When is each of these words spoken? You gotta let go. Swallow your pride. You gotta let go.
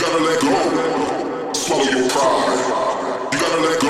You 0.00 0.06
gotta 0.06 0.24
let 0.24 0.40
go. 0.40 1.52
Swallow 1.52 1.84
your 1.84 2.08
pride. 2.08 3.30
You 3.34 3.38
gotta 3.38 3.60
let 3.60 3.80
go. 3.82 3.89